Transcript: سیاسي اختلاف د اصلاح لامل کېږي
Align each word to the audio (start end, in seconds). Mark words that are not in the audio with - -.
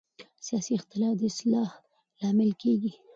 سیاسي 0.45 0.71
اختلاف 0.77 1.13
د 1.17 1.21
اصلاح 1.31 1.69
لامل 2.19 2.51
کېږي 2.61 2.91